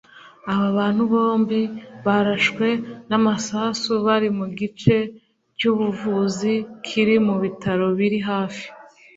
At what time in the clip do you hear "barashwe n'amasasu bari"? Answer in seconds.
2.05-4.29